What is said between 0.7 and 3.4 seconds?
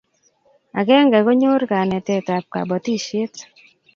Agenge konyor kanenetab kobotisiet